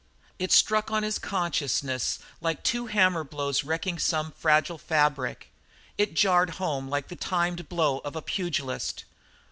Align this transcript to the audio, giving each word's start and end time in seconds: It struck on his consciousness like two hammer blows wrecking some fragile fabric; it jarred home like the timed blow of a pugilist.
It 0.39 0.51
struck 0.51 0.89
on 0.89 1.03
his 1.03 1.19
consciousness 1.19 2.17
like 2.41 2.63
two 2.63 2.87
hammer 2.87 3.23
blows 3.23 3.63
wrecking 3.63 3.99
some 3.99 4.31
fragile 4.31 4.79
fabric; 4.79 5.51
it 5.95 6.15
jarred 6.15 6.55
home 6.57 6.89
like 6.89 7.09
the 7.09 7.15
timed 7.15 7.69
blow 7.69 7.99
of 7.99 8.15
a 8.15 8.21
pugilist. 8.23 9.03